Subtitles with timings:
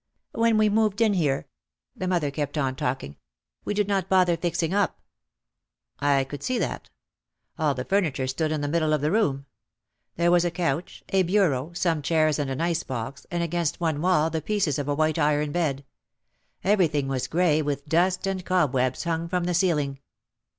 [0.31, 1.45] "When we moved in here,"
[1.95, 3.17] the mother kept on talking,
[3.65, 4.99] "we did not bother fixing up."
[5.99, 6.89] I could see that.
[7.59, 9.45] All the furniture stood in the middle of the room.
[10.15, 12.61] There OUT OF THE SHADOW 219 was a couch, a bureau, some chairs and an
[12.61, 15.85] ice box, and against one wall the pieces of a white iron bed.
[16.63, 19.99] Every thing was grey with dust and cobwebs hung from the ceiling.